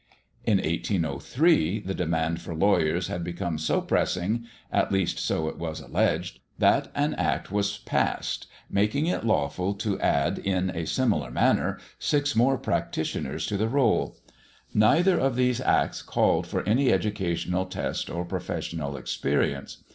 [0.45, 6.87] In 1803 the demand for lawyers had become so pressing—at least so it was alleged—that
[6.95, 12.57] an Act was passed making it lawful to add in a similar manner six more
[12.57, 14.17] practitioners to the roll.
[14.73, 19.83] Neither of these Acts called for any educational test or professional experience.